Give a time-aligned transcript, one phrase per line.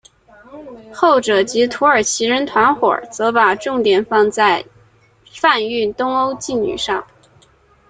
[0.91, 4.65] 后者即土耳其人团伙则把重点放在
[5.31, 7.05] 贩运东欧妓女上。